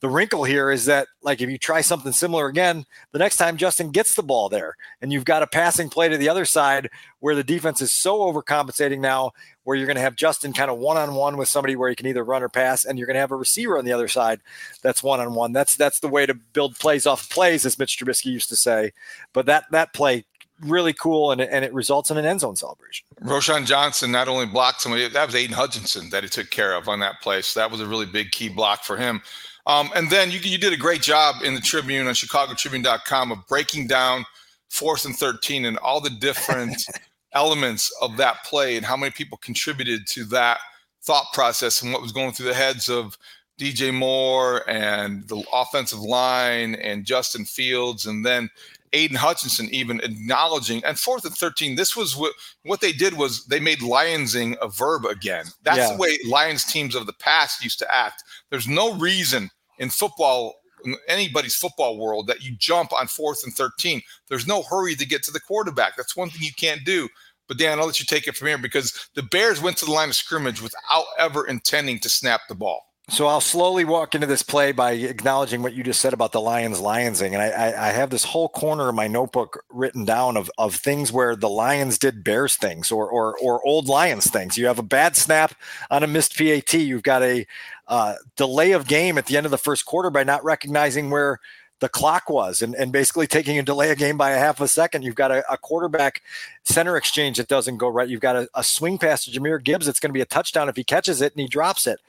the 0.02 0.10
wrinkle 0.10 0.44
here 0.44 0.72
is 0.72 0.86
that 0.86 1.08
like 1.22 1.42
if 1.42 1.50
you 1.50 1.58
try 1.58 1.80
something 1.82 2.12
similar 2.12 2.48
again 2.48 2.86
the 3.12 3.20
next 3.20 3.38
time 3.38 3.56
justin 3.56 3.92
gets 3.92 4.16
the 4.16 4.24
ball 4.24 4.50
there 4.50 4.76
and 5.02 5.14
you've 5.14 5.26
got 5.26 5.44
a 5.44 5.48
passing 5.48 5.90
play 5.90 6.10
to 6.10 6.18
the 6.18 6.28
other 6.28 6.44
side 6.44 6.90
where 7.20 7.36
the 7.36 7.44
defense 7.44 7.82
is 7.82 7.94
so 7.94 8.20
overcompensating 8.20 9.00
now 9.00 9.32
where 9.64 9.78
you're 9.78 9.86
going 9.86 9.96
to 9.96 10.02
have 10.02 10.16
justin 10.16 10.52
kind 10.52 10.72
of 10.72 10.80
one-on-one 10.80 11.38
with 11.38 11.48
somebody 11.48 11.76
where 11.76 11.90
he 11.90 11.96
can 11.96 12.08
either 12.08 12.24
run 12.24 12.44
or 12.44 12.50
pass 12.50 12.84
and 12.84 12.98
you're 12.98 13.06
going 13.06 13.16
to 13.16 13.22
have 13.22 13.32
a 13.32 13.36
receiver 13.36 13.78
on 13.78 13.86
the 13.86 13.94
other 13.94 14.08
side 14.08 14.42
that's 14.82 15.04
one-on-one 15.04 15.54
that's 15.54 15.76
that's 15.76 16.00
the 16.00 16.10
way 16.10 16.26
to 16.26 16.34
build 16.34 16.76
plays 16.80 17.06
off 17.06 17.30
plays 17.30 17.66
as 17.66 17.78
mitch 17.78 17.98
trubisky 17.98 18.26
used 18.26 18.50
to 18.50 18.56
say 18.56 18.92
but 19.34 19.46
that 19.46 19.66
that 19.72 19.94
play 19.94 20.26
really 20.62 20.94
cool 20.94 21.32
and, 21.32 21.42
and 21.42 21.66
it 21.66 21.74
results 21.74 22.12
in 22.12 22.18
an 22.18 22.26
end 22.26 22.40
zone 22.40 22.56
celebration. 22.56 23.06
Roschon 23.22 23.66
Johnson 23.66 24.12
not 24.12 24.28
only 24.28 24.46
blocked 24.46 24.82
somebody, 24.82 25.08
that 25.08 25.26
was 25.26 25.36
Aidan 25.36 25.56
Hutchinson 25.56 26.10
that 26.10 26.24
he 26.24 26.30
took 26.30 26.50
care 26.52 26.76
of 26.76 26.88
on 26.88 27.00
that 27.00 27.22
play. 27.22 27.42
So 27.42 27.60
that 27.60 27.72
was 27.72 27.82
a 27.82 27.86
really 27.88 28.06
big 28.06 28.32
key 28.32 28.50
block 28.50 28.84
for 28.84 28.98
him. 28.98 29.22
Um, 29.68 29.90
and 29.96 30.10
then 30.10 30.32
you, 30.32 30.40
you 30.40 30.58
did 30.58 30.74
a 30.74 30.78
great 30.78 31.02
job 31.02 31.44
in 31.44 31.54
the 31.54 31.62
Tribune 31.62 32.08
on 32.08 32.14
ChicagoTribune.com 32.14 33.32
of 33.32 33.48
breaking 33.48 33.88
down 33.88 34.26
fourth 34.70 35.06
and 35.06 35.16
13 35.16 35.66
and 35.66 35.78
all 35.80 36.02
the 36.02 36.10
different 36.10 36.84
elements 37.34 37.96
of 38.02 38.18
that 38.18 38.44
play 38.44 38.78
and 38.78 38.86
how 38.86 38.98
many 38.98 39.12
people 39.12 39.38
contributed 39.38 40.08
to 40.08 40.26
that 40.26 40.60
thought 41.04 41.28
process 41.34 41.82
and 41.82 41.94
what 41.94 42.02
was 42.02 42.12
going 42.12 42.32
through 42.32 42.48
the 42.48 42.54
heads 42.54 42.90
of 42.90 43.18
DJ 43.60 43.94
Moore 43.94 44.68
and 44.70 45.28
the 45.28 45.44
offensive 45.54 46.00
line 46.00 46.76
and 46.76 47.06
Justin 47.06 47.46
Fields 47.46 48.08
and 48.08 48.26
then 48.26 48.50
Aidan 48.94 49.18
Hutchinson 49.18 49.70
even 49.72 50.00
acknowledging 50.02 50.84
and 50.84 51.00
fourth 51.00 51.26
and 51.26 51.36
13 51.36 51.76
this 51.76 51.96
was 51.96 52.16
what 52.16 52.34
what 52.64 52.82
they 52.82 52.92
did 52.92 53.18
was 53.18 53.46
they 53.46 53.60
made 53.60 53.80
lionsing 53.80 54.58
a 54.62 54.68
verb 54.68 55.06
again. 55.06 55.46
That's 55.64 55.78
yeah. 55.78 55.94
the 55.94 55.98
way 55.98 56.18
lions 56.28 56.66
teams 56.66 56.96
of 56.96 57.06
the 57.06 57.14
past 57.14 57.64
used 57.64 57.80
to 57.80 57.96
act. 57.96 58.24
There's 58.50 58.68
no 58.68 58.94
reason 58.96 59.50
in 59.80 59.90
football 59.90 60.56
in 60.84 60.96
anybody's 61.08 61.56
football 61.56 61.98
world 61.98 62.28
that 62.28 62.44
you 62.44 62.56
jump 62.58 62.92
on 62.92 63.08
fourth 63.08 63.44
and 63.44 63.54
13 63.54 64.02
there's 64.30 64.48
no 64.48 64.64
hurry 64.64 64.96
to 64.96 65.06
get 65.06 65.24
to 65.24 65.32
the 65.32 65.40
quarterback. 65.40 65.96
That's 65.96 66.16
one 66.16 66.30
thing 66.30 66.42
you 66.42 66.54
can't 66.54 66.84
do. 66.84 67.08
But 67.48 67.58
Dan, 67.58 67.80
I'll 67.80 67.86
let 67.86 68.00
you 68.00 68.06
take 68.06 68.28
it 68.28 68.36
from 68.36 68.48
here 68.48 68.58
because 68.58 69.10
the 69.14 69.24
Bears 69.24 69.62
went 69.62 69.78
to 69.78 69.86
the 69.86 69.92
line 69.92 70.10
of 70.10 70.16
scrimmage 70.16 70.62
without 70.62 71.06
ever 71.20 71.46
intending 71.48 72.00
to 72.00 72.10
snap 72.10 72.42
the 72.48 72.56
ball. 72.56 72.82
So 73.12 73.28
I'll 73.28 73.42
slowly 73.42 73.84
walk 73.84 74.16
into 74.16 74.26
this 74.26 74.42
play 74.42 74.72
by 74.72 74.94
acknowledging 74.94 75.62
what 75.62 75.74
you 75.74 75.84
just 75.84 76.00
said 76.00 76.14
about 76.14 76.32
the 76.32 76.40
Lions 76.40 76.80
Lionsing, 76.80 77.34
and 77.34 77.42
I, 77.42 77.50
I, 77.50 77.90
I, 77.90 77.92
have 77.92 78.10
this 78.10 78.24
whole 78.24 78.48
corner 78.48 78.88
of 78.88 78.96
my 78.96 79.10
notebook 79.10 79.66
written 79.70 80.06
down 80.06 80.38
of, 80.38 80.50
of 80.58 80.76
things 80.76 81.12
where 81.12 81.36
the 81.36 81.50
Lions 81.50 81.98
did 81.98 82.24
Bears 82.24 82.56
things 82.56 82.90
or, 82.90 83.10
or 83.10 83.38
or 83.40 83.62
old 83.68 83.90
Lions 83.90 84.30
things. 84.30 84.58
You 84.58 84.66
have 84.68 84.80
a 84.80 84.84
bad 84.84 85.18
snap 85.18 85.54
on 85.90 86.04
a 86.04 86.08
missed 86.08 86.38
PAT. 86.38 86.74
You've 86.74 87.04
got 87.04 87.22
a 87.22 87.46
uh, 87.90 88.16
delay 88.38 88.72
of 88.72 88.88
game 88.88 89.18
at 89.18 89.26
the 89.26 89.36
end 89.36 89.46
of 89.46 89.52
the 89.52 89.58
first 89.58 89.86
quarter 89.86 90.10
by 90.10 90.24
not 90.24 90.42
recognizing 90.46 91.10
where 91.10 91.42
the 91.82 91.90
clock 91.90 92.30
was 92.30 92.62
and, 92.62 92.76
and 92.76 92.94
basically 92.94 93.28
taking 93.28 93.60
a 93.60 93.64
delay 93.64 93.92
of 93.92 93.98
game 93.98 94.16
by 94.16 94.32
a 94.32 94.40
half 94.40 94.62
a 94.62 94.70
second. 94.70 95.04
You've 95.04 95.16
got 95.16 95.32
a, 95.32 95.52
a 95.52 95.58
quarterback 95.58 96.22
center 96.64 96.96
exchange 96.96 97.38
that 97.38 97.50
doesn't 97.50 97.78
go 97.78 97.90
right. 97.90 98.08
You've 98.08 98.22
got 98.22 98.38
a, 98.38 98.48
a 98.54 98.64
swing 98.64 98.98
pass 98.98 99.26
to 99.26 99.32
Jahmyr 99.32 99.62
Gibbs. 99.62 99.90
It's 99.90 100.00
going 100.00 100.12
to 100.12 100.14
be 100.14 100.22
a 100.22 100.26
touchdown 100.26 100.70
if 100.70 100.78
he 100.78 100.86
catches 100.86 101.22
it 101.22 101.34
and 101.34 101.42
he 101.42 101.48
drops 101.48 101.88
it. 101.88 102.00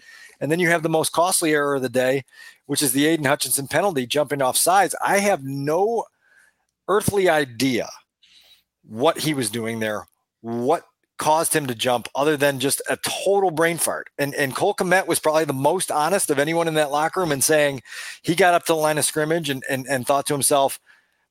And 0.42 0.50
then 0.50 0.58
you 0.58 0.68
have 0.68 0.82
the 0.82 0.88
most 0.88 1.12
costly 1.12 1.52
error 1.52 1.76
of 1.76 1.82
the 1.82 1.88
day, 1.88 2.24
which 2.66 2.82
is 2.82 2.92
the 2.92 3.06
Aidan 3.06 3.26
Hutchinson 3.26 3.68
penalty 3.68 4.06
jumping 4.06 4.42
off 4.42 4.56
sides. 4.56 4.94
I 5.02 5.18
have 5.18 5.44
no 5.44 6.04
earthly 6.88 7.28
idea 7.28 7.88
what 8.82 9.20
he 9.20 9.34
was 9.34 9.50
doing 9.50 9.78
there, 9.78 10.08
what 10.40 10.82
caused 11.16 11.54
him 11.54 11.68
to 11.68 11.74
jump 11.76 12.08
other 12.16 12.36
than 12.36 12.58
just 12.58 12.82
a 12.90 12.98
total 13.24 13.52
brain 13.52 13.78
fart. 13.78 14.08
And 14.18 14.34
and 14.34 14.56
Cole 14.56 14.74
Kmet 14.74 15.06
was 15.06 15.20
probably 15.20 15.44
the 15.44 15.52
most 15.52 15.92
honest 15.92 16.28
of 16.28 16.40
anyone 16.40 16.66
in 16.66 16.74
that 16.74 16.90
locker 16.90 17.20
room 17.20 17.30
and 17.30 17.44
saying 17.44 17.80
he 18.22 18.34
got 18.34 18.54
up 18.54 18.64
to 18.64 18.72
the 18.72 18.76
line 18.76 18.98
of 18.98 19.04
scrimmage 19.04 19.48
and 19.48 19.62
and, 19.70 19.86
and 19.88 20.04
thought 20.04 20.26
to 20.26 20.34
himself, 20.34 20.80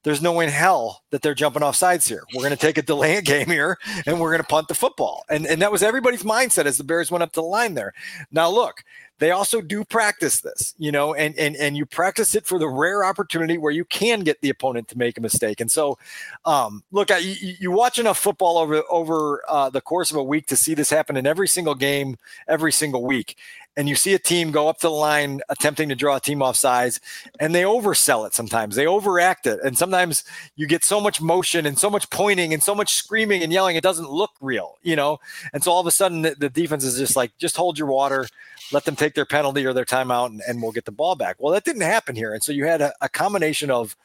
there's 0.04 0.22
no 0.22 0.34
way 0.34 0.46
in 0.46 0.52
hell 0.52 1.04
that 1.12 1.22
they're 1.22 1.36
jumping 1.36 1.64
off 1.64 1.76
sides 1.76 2.08
here. 2.08 2.24
We're 2.34 2.42
going 2.42 2.52
to 2.52 2.58
take 2.58 2.78
a 2.78 2.82
delay 2.82 3.22
game 3.22 3.48
here 3.48 3.78
and 4.06 4.20
we're 4.20 4.32
going 4.32 4.42
to 4.42 4.48
punt 4.48 4.68
the 4.68 4.76
football. 4.76 5.24
And, 5.30 5.46
and 5.46 5.62
that 5.62 5.72
was 5.72 5.84
everybody's 5.84 6.24
mindset 6.24 6.66
as 6.66 6.78
the 6.78 6.84
Bears 6.84 7.12
went 7.12 7.24
up 7.24 7.32
to 7.34 7.42
the 7.42 7.46
line 7.46 7.76
there. 7.76 7.94
Now, 8.32 8.50
look, 8.50 8.84
they 9.20 9.30
also 9.30 9.62
do 9.62 9.86
practice 9.86 10.42
this, 10.42 10.74
you 10.80 10.92
know, 10.92 11.14
and, 11.14 11.38
and, 11.38 11.56
and 11.56 11.78
you 11.78 11.86
practice 11.86 12.34
it 12.34 12.48
for 12.48 12.58
the 12.58 12.68
rare 12.68 13.04
opportunity 13.04 13.60
where 13.60 13.72
you 13.72 13.86
can 13.86 14.22
get 14.22 14.42
the 14.42 14.50
opponent 14.50 14.88
to 14.88 14.98
make 14.98 15.16
a 15.16 15.22
mistake. 15.22 15.62
And 15.62 15.70
so, 15.70 16.00
um, 16.46 16.84
look, 16.92 17.12
you, 17.12 17.54
you 17.60 17.70
watch 17.70 18.00
enough 18.00 18.18
football 18.18 18.58
over, 18.58 18.82
over 18.90 19.44
uh, 19.48 19.70
the 19.70 19.82
course 19.82 20.10
of 20.10 20.18
a 20.18 20.24
week 20.24 20.48
to 20.48 20.56
see 20.56 20.74
this 20.74 20.90
happen 20.90 21.18
in 21.18 21.28
every 21.28 21.48
single 21.48 21.76
game, 21.76 22.18
every 22.48 22.72
single 22.72 23.06
week 23.06 23.38
and 23.78 23.88
you 23.88 23.96
see 23.96 24.14
a 24.14 24.20
team 24.20 24.52
go 24.52 24.68
up 24.68 24.80
to 24.80 24.88
the 24.88 24.92
line 24.92 25.42
attempting 25.50 25.90
to 25.90 25.96
draw 25.96 26.18
a 26.18 26.20
team 26.20 26.42
off 26.42 26.56
sides 26.56 27.00
and 27.40 27.56
they 27.56 27.64
oversell 27.64 28.28
it 28.28 28.34
sometimes. 28.34 28.76
They 28.76 28.86
overact 28.86 29.48
it. 29.48 29.60
And 29.64 29.78
sometimes 29.78 30.24
you 30.56 30.68
get 30.68 30.84
so 30.84 31.00
much 31.00 31.22
motion 31.22 31.66
and 31.66 31.80
so 31.80 31.90
much 31.90 32.10
pointing 32.10 32.54
and 32.54 32.62
so 32.62 32.76
much 32.76 32.94
screaming 32.94 33.44
and 33.44 33.52
yelling 33.52 33.76
it 33.76 33.84
doesn't 33.84 34.10
look 34.10 34.32
real 34.42 34.78
you 34.84 34.96
know? 34.96 35.20
And 35.54 35.64
so 35.64 35.72
all 35.72 35.80
of 35.80 35.88
a 35.88 35.92
sudden 35.92 36.22
the, 36.22 36.36
the 36.36 36.50
defense 36.50 36.84
is 36.84 36.98
just 36.98 37.16
like 37.16 37.38
just 37.38 37.56
hold 37.56 37.78
your 37.78 37.88
water 37.88 38.28
let 38.74 38.86
them 38.86 38.96
take 38.96 39.16
their 39.16 39.26
penalty 39.26 39.66
or 39.66 39.74
their 39.74 39.86
timeout 39.86 40.28
and, 40.28 40.42
and 40.48 40.62
we'll 40.62 40.72
get 40.72 40.86
the 40.86 40.92
ball 40.92 41.16
back. 41.16 41.38
Well 41.40 41.54
that 41.54 41.64
didn't 41.64 41.82
happen 41.82 42.16
here. 42.16 42.34
And 42.34 42.44
so 42.44 42.52
you 42.52 42.66
had 42.66 42.82
a, 42.82 42.94
a 43.02 43.10
combination 43.10 43.72
of 43.72 43.96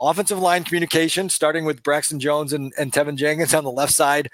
offensive 0.00 0.38
line 0.38 0.62
communication 0.62 1.28
starting 1.28 1.64
with 1.64 1.82
braxton 1.82 2.20
jones 2.20 2.52
and, 2.52 2.72
and 2.78 2.92
teven 2.92 3.16
jenkins 3.16 3.52
on 3.52 3.64
the 3.64 3.70
left 3.70 3.92
side 3.92 4.30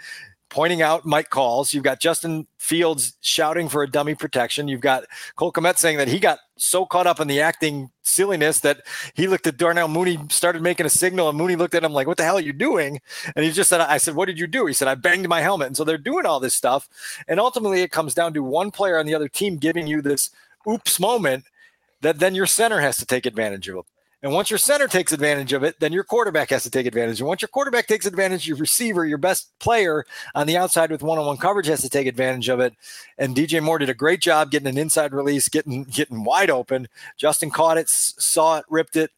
pointing 0.48 0.82
out 0.82 1.04
Mike 1.04 1.30
calls. 1.30 1.74
You've 1.74 1.84
got 1.84 2.00
Justin 2.00 2.46
Fields 2.58 3.16
shouting 3.20 3.68
for 3.68 3.82
a 3.82 3.90
dummy 3.90 4.14
protection. 4.14 4.68
You've 4.68 4.80
got 4.80 5.04
Cole 5.36 5.52
Kmet 5.52 5.78
saying 5.78 5.98
that 5.98 6.08
he 6.08 6.18
got 6.18 6.38
so 6.56 6.86
caught 6.86 7.06
up 7.06 7.18
in 7.18 7.28
the 7.28 7.40
acting 7.40 7.90
silliness 8.02 8.60
that 8.60 8.82
he 9.14 9.26
looked 9.26 9.46
at 9.46 9.56
Darnell 9.56 9.88
Mooney, 9.88 10.18
started 10.30 10.62
making 10.62 10.86
a 10.86 10.90
signal, 10.90 11.28
and 11.28 11.36
Mooney 11.36 11.56
looked 11.56 11.74
at 11.74 11.82
him 11.82 11.92
like, 11.92 12.06
What 12.06 12.16
the 12.16 12.24
hell 12.24 12.36
are 12.36 12.42
you 12.42 12.52
doing? 12.52 13.00
And 13.34 13.44
he 13.44 13.50
just 13.50 13.68
said, 13.68 13.80
I 13.80 13.98
said, 13.98 14.14
What 14.14 14.26
did 14.26 14.38
you 14.38 14.46
do? 14.46 14.66
He 14.66 14.72
said, 14.72 14.88
I 14.88 14.94
banged 14.94 15.28
my 15.28 15.40
helmet. 15.40 15.66
And 15.66 15.76
so 15.76 15.84
they're 15.84 15.98
doing 15.98 16.26
all 16.26 16.40
this 16.40 16.54
stuff. 16.54 16.88
And 17.26 17.40
ultimately, 17.40 17.82
it 17.82 17.90
comes 17.90 18.14
down 18.14 18.34
to 18.34 18.42
one 18.42 18.70
player 18.70 18.98
on 18.98 19.06
the 19.06 19.14
other 19.14 19.28
team 19.28 19.56
giving 19.56 19.86
you 19.86 20.02
this 20.02 20.30
oops 20.68 21.00
moment 21.00 21.44
that 22.00 22.18
then 22.18 22.34
your 22.34 22.46
center 22.46 22.80
has 22.80 22.96
to 22.98 23.06
take 23.06 23.26
advantage 23.26 23.68
of. 23.68 23.86
And 24.24 24.32
once 24.32 24.48
your 24.48 24.58
center 24.58 24.88
takes 24.88 25.12
advantage 25.12 25.52
of 25.52 25.64
it, 25.64 25.78
then 25.80 25.92
your 25.92 26.02
quarterback 26.02 26.48
has 26.48 26.62
to 26.62 26.70
take 26.70 26.86
advantage. 26.86 27.20
And 27.20 27.28
once 27.28 27.42
your 27.42 27.50
quarterback 27.50 27.86
takes 27.86 28.06
advantage, 28.06 28.48
your 28.48 28.56
receiver, 28.56 29.04
your 29.04 29.18
best 29.18 29.50
player 29.58 30.06
on 30.34 30.46
the 30.46 30.56
outside 30.56 30.90
with 30.90 31.02
one-on-one 31.02 31.36
coverage 31.36 31.66
has 31.66 31.82
to 31.82 31.90
take 31.90 32.06
advantage 32.06 32.48
of 32.48 32.58
it. 32.58 32.72
And 33.18 33.36
DJ 33.36 33.62
Moore 33.62 33.76
did 33.76 33.90
a 33.90 33.94
great 33.94 34.22
job 34.22 34.50
getting 34.50 34.66
an 34.66 34.78
inside 34.78 35.12
release, 35.12 35.50
getting 35.50 35.84
getting 35.84 36.24
wide 36.24 36.48
open. 36.48 36.88
Justin 37.18 37.50
caught 37.50 37.76
it, 37.76 37.90
saw 37.90 38.56
it, 38.56 38.64
ripped 38.70 38.96
it, 38.96 39.10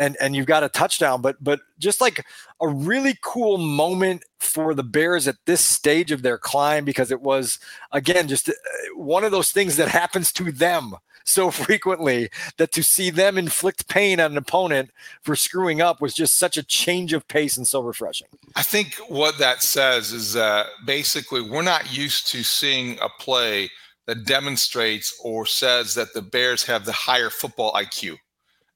and 0.00 0.16
and 0.20 0.34
you've 0.34 0.46
got 0.46 0.64
a 0.64 0.68
touchdown. 0.68 1.22
But 1.22 1.36
but 1.40 1.60
just 1.78 2.00
like 2.00 2.26
a 2.60 2.66
really 2.66 3.16
cool 3.22 3.58
moment 3.58 4.24
for 4.64 4.74
the 4.74 4.82
Bears 4.82 5.28
at 5.28 5.36
this 5.46 5.60
stage 5.60 6.10
of 6.10 6.22
their 6.22 6.38
climb 6.38 6.84
because 6.84 7.10
it 7.10 7.20
was 7.20 7.58
again 7.92 8.28
just 8.28 8.48
uh, 8.48 8.52
one 8.94 9.24
of 9.24 9.30
those 9.30 9.50
things 9.50 9.76
that 9.76 9.88
happens 9.88 10.32
to 10.32 10.50
them 10.50 10.94
so 11.24 11.50
frequently 11.52 12.30
that 12.56 12.72
to 12.72 12.82
see 12.82 13.10
them 13.10 13.38
inflict 13.38 13.88
pain 13.88 14.18
on 14.20 14.32
an 14.32 14.36
opponent 14.36 14.90
for 15.22 15.36
screwing 15.36 15.80
up 15.80 16.00
was 16.00 16.14
just 16.14 16.38
such 16.38 16.56
a 16.56 16.62
change 16.62 17.12
of 17.12 17.28
pace 17.28 17.56
and 17.56 17.68
so 17.68 17.80
refreshing. 17.80 18.28
I 18.56 18.62
think 18.62 18.94
what 19.08 19.38
that 19.38 19.62
says 19.62 20.12
is 20.12 20.32
that 20.32 20.66
basically 20.86 21.40
we're 21.40 21.62
not 21.62 21.96
used 21.96 22.28
to 22.32 22.42
seeing 22.42 22.98
a 23.00 23.08
play 23.20 23.70
that 24.06 24.24
demonstrates 24.24 25.14
or 25.22 25.44
says 25.44 25.94
that 25.94 26.14
the 26.14 26.22
Bears 26.22 26.64
have 26.64 26.84
the 26.84 26.92
higher 26.92 27.30
football 27.30 27.72
IQ. 27.72 28.16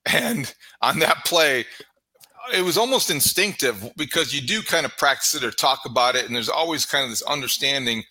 And 0.04 0.52
on 0.82 0.98
that 0.98 1.24
play, 1.24 1.64
it 2.54 2.62
was 2.62 2.78
almost 2.78 3.10
instinctive 3.10 3.92
because 3.96 4.34
you 4.34 4.40
do 4.40 4.62
kind 4.62 4.86
of 4.86 4.96
practice 4.96 5.34
it 5.34 5.44
or 5.44 5.50
talk 5.50 5.80
about 5.84 6.16
it, 6.16 6.26
and 6.26 6.34
there's 6.34 6.48
always 6.48 6.86
kind 6.86 7.04
of 7.04 7.10
this 7.10 7.22
understanding 7.22 8.02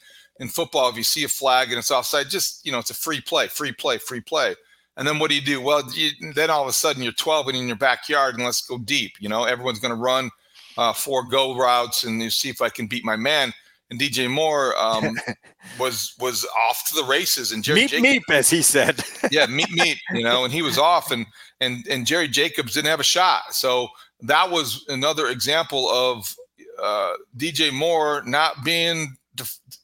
in 0.41 0.47
football, 0.47 0.89
if 0.89 0.97
you 0.97 1.03
see 1.03 1.23
a 1.23 1.27
flag 1.27 1.69
and 1.69 1.77
it's 1.77 1.91
offside, 1.91 2.29
just 2.29 2.65
you 2.65 2.71
know, 2.71 2.79
it's 2.79 2.89
a 2.89 2.95
free 2.95 3.21
play, 3.21 3.47
free 3.47 3.71
play, 3.71 3.99
free 3.99 4.21
play. 4.21 4.55
And 4.97 5.07
then 5.07 5.19
what 5.19 5.29
do 5.29 5.35
you 5.35 5.41
do? 5.41 5.61
Well, 5.61 5.83
you, 5.93 6.09
then 6.33 6.49
all 6.49 6.63
of 6.63 6.67
a 6.67 6.73
sudden 6.73 7.03
you're 7.03 7.13
12 7.13 7.49
and 7.49 7.57
in 7.57 7.67
your 7.67 7.77
backyard, 7.77 8.35
and 8.35 8.43
let's 8.43 8.61
go 8.61 8.77
deep. 8.79 9.13
You 9.19 9.29
know, 9.29 9.43
everyone's 9.43 9.79
going 9.79 9.93
to 9.93 10.01
run 10.01 10.31
uh, 10.77 10.93
four 10.93 11.23
go 11.27 11.55
routes, 11.55 12.03
and 12.03 12.21
you 12.21 12.29
see 12.29 12.49
if 12.49 12.61
I 12.61 12.69
can 12.69 12.87
beat 12.87 13.05
my 13.05 13.15
man. 13.15 13.53
And 13.89 13.99
DJ 13.99 14.29
Moore 14.29 14.73
um, 14.79 15.17
was 15.79 16.15
was 16.19 16.45
off 16.69 16.89
to 16.89 16.95
the 16.95 17.03
races, 17.03 17.51
and 17.51 17.63
Jerry 17.63 17.81
meet 17.81 17.89
Jacobs, 17.91 18.03
meet 18.03 18.23
as 18.29 18.49
he 18.49 18.61
said. 18.61 19.03
yeah, 19.31 19.45
meet 19.45 19.69
meet. 19.71 19.99
You 20.13 20.23
know, 20.23 20.43
and 20.43 20.53
he 20.53 20.61
was 20.61 20.77
off, 20.77 21.11
and 21.11 21.25
and 21.59 21.85
and 21.87 22.07
Jerry 22.07 22.27
Jacobs 22.27 22.73
didn't 22.73 22.89
have 22.89 23.01
a 23.01 23.03
shot. 23.03 23.53
So 23.53 23.89
that 24.21 24.49
was 24.49 24.85
another 24.87 25.27
example 25.27 25.89
of 25.89 26.35
uh, 26.81 27.13
DJ 27.37 27.71
Moore 27.71 28.23
not 28.25 28.63
being 28.63 29.15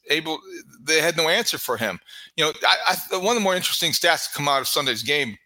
able. 0.10 0.40
They 0.84 1.02
had 1.02 1.18
no 1.18 1.30
answer 1.30 1.58
for 1.58 1.78
him. 1.78 2.00
You 2.36 2.46
know, 2.46 2.54
I, 2.66 2.98
I, 3.12 3.18
one 3.18 3.36
of 3.36 3.42
the 3.42 3.44
more 3.44 3.56
interesting 3.56 3.92
stats 3.92 4.30
to 4.30 4.38
come 4.38 4.48
out 4.48 4.62
of 4.62 4.68
Sunday's 4.68 5.04
game 5.04 5.38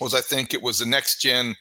was 0.00 0.14
I 0.14 0.20
think 0.20 0.52
it 0.52 0.62
was 0.62 0.78
the 0.78 0.86
next 0.86 1.20
gen 1.20 1.56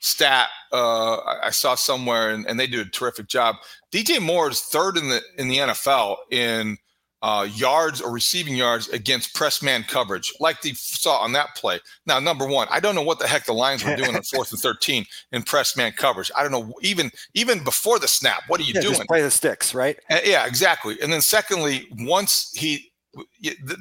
stat 0.00 0.48
uh, 0.72 1.18
I 1.42 1.50
saw 1.50 1.74
somewhere, 1.74 2.30
and, 2.30 2.46
and, 2.46 2.58
they 2.58 2.66
do 2.66 2.80
a 2.80 2.84
terrific 2.86 3.28
job. 3.28 3.56
DJ 3.92 4.20
Moore 4.20 4.50
is 4.50 4.60
third 4.60 4.96
in 4.96 5.08
the 5.08 5.20
in 5.36 5.48
the 5.48 5.58
NFL 5.58 6.16
in 6.30 6.78
uh, 7.22 7.46
yards 7.52 8.00
or 8.00 8.10
receiving 8.10 8.56
yards 8.56 8.88
against 8.88 9.34
press 9.34 9.62
man 9.62 9.84
coverage, 9.84 10.32
like 10.40 10.62
they 10.62 10.72
saw 10.72 11.18
on 11.18 11.32
that 11.32 11.54
play. 11.54 11.78
Now, 12.06 12.18
number 12.18 12.46
one, 12.46 12.66
I 12.70 12.80
don't 12.80 12.94
know 12.94 13.02
what 13.02 13.18
the 13.18 13.26
heck 13.26 13.44
the 13.44 13.52
Lions 13.52 13.84
were 13.84 13.94
doing 13.96 14.16
on 14.16 14.22
fourth 14.34 14.52
and 14.52 14.60
thirteen 14.60 15.04
in 15.32 15.42
press 15.42 15.76
man 15.76 15.92
coverage. 15.92 16.30
I 16.36 16.42
don't 16.42 16.52
know 16.52 16.72
even 16.82 17.10
even 17.34 17.62
before 17.62 17.98
the 17.98 18.08
snap. 18.08 18.42
What 18.48 18.60
are 18.60 18.64
you 18.64 18.72
yeah, 18.74 18.80
doing? 18.80 19.06
Play 19.06 19.22
the 19.22 19.30
sticks, 19.30 19.74
right? 19.74 19.98
Uh, 20.08 20.20
yeah, 20.24 20.46
exactly. 20.46 21.00
And 21.02 21.12
then 21.12 21.20
secondly, 21.20 21.88
once 21.98 22.52
he 22.54 22.90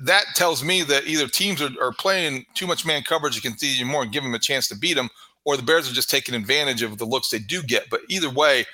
that 0.03 0.24
tells 0.36 0.63
me 0.63 0.81
that 0.84 1.05
either 1.05 1.27
teams 1.27 1.62
are, 1.62 1.69
are 1.81 1.93
playing 1.93 2.46
too 2.55 2.65
much 2.65 2.86
man 2.86 3.03
coverage 3.03 3.38
against 3.38 3.63
DJ 3.63 3.86
Moore 3.86 4.03
and 4.03 4.12
give 4.12 4.24
him 4.24 4.34
a 4.34 4.39
chance 4.39 4.67
to 4.69 4.75
beat 4.75 4.98
him, 4.98 5.10
or 5.46 5.55
the 5.55 5.63
Bears 5.63 5.89
are 5.89 5.93
just 5.93 6.10
taking 6.10 6.36
advantage 6.36 6.81
of 6.81 6.98
the 6.98 7.05
looks 7.05 7.29
they 7.29 7.39
do 7.39 7.62
get. 7.62 7.89
But 7.89 8.01
either 8.10 8.29
way, 8.29 8.65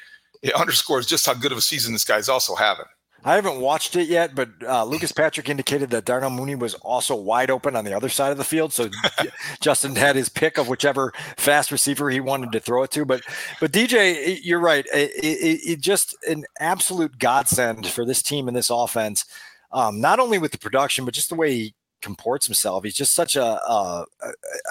it 0.42 0.54
underscores 0.54 1.08
just 1.08 1.26
how 1.26 1.34
good 1.34 1.52
of 1.52 1.58
a 1.58 1.62
season 1.62 1.94
this 1.94 2.06
guy's 2.06 2.30
also 2.30 2.56
having. 2.56 2.86
I 3.26 3.34
haven't 3.34 3.60
watched 3.60 3.96
it 3.96 4.08
yet, 4.08 4.36
but 4.36 4.50
uh, 4.62 4.86
Lucas 4.86 5.12
Patrick 5.12 5.50
indicated 5.50 5.90
that 5.90 6.06
Darnell 6.06 6.30
Mooney 6.30 6.54
was 6.54 6.76
also 6.76 7.16
wide 7.16 7.50
open 7.50 7.76
on 7.76 7.84
the 7.84 7.94
other 7.94 8.08
side 8.08 8.32
of 8.32 8.38
the 8.38 8.44
field. 8.44 8.72
So 8.72 8.88
Justin 9.62 9.96
had 9.96 10.16
his 10.16 10.30
pick 10.30 10.60
of 10.60 10.68
whichever 10.68 11.12
fast 11.36 11.72
receiver 11.72 12.12
he 12.12 12.20
wanted 12.20 12.52
to 12.52 12.60
throw 12.60 12.84
it 12.84 12.92
to. 12.92 13.04
But 13.04 13.24
but 13.60 13.72
DJ, 13.72 14.40
you're 14.44 14.60
right. 14.60 14.86
It, 14.94 15.12
it, 15.16 15.72
it 15.72 15.82
just 15.82 16.16
an 16.28 16.46
absolute 16.60 17.18
godsend 17.18 17.88
for 17.88 18.06
this 18.06 18.22
team 18.22 18.48
and 18.48 18.56
this 18.56 18.70
offense. 18.70 19.26
Um, 19.72 20.00
not 20.00 20.20
only 20.20 20.38
with 20.38 20.52
the 20.52 20.60
production, 20.60 21.04
but 21.04 21.16
just 21.16 21.30
the 21.30 21.36
way 21.36 21.52
he 21.52 21.76
comports 22.04 22.46
himself. 22.46 22.84
He's 22.84 22.94
just 22.94 23.16
such 23.16 23.36
a 23.36 23.44
a, 23.44 24.06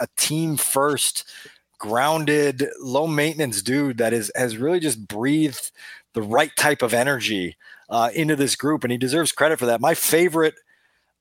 a 0.01 0.07
team 0.17 0.57
first, 0.57 1.29
grounded, 1.79 2.69
low 2.81 3.09
maintenance 3.09 3.63
dude 3.63 3.99
that 3.99 4.13
is 4.13 4.31
has 4.37 4.57
really 4.57 4.79
just 4.79 5.09
breathed 5.09 5.73
the 6.13 6.23
right 6.23 6.55
type 6.55 6.83
of 6.83 6.95
energy 6.95 7.57
uh, 7.89 8.11
into 8.15 8.37
this 8.37 8.57
group, 8.57 8.85
and 8.85 8.91
he 8.91 8.99
deserves 8.99 9.33
credit 9.33 9.59
for 9.59 9.67
that. 9.67 9.81
My 9.81 9.95
favorite 9.95 10.55